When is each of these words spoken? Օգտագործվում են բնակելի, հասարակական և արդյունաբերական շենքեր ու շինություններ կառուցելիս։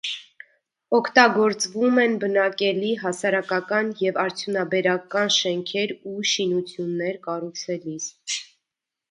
Օգտագործվում 0.99 1.99
են 2.03 2.15
բնակելի, 2.23 2.89
հասարակական 3.01 3.93
և 4.05 4.17
արդյունաբերական 4.23 5.31
շենքեր 5.37 5.95
ու 6.15 6.27
շինություններ 6.33 7.23
կառուցելիս։ 7.31 8.11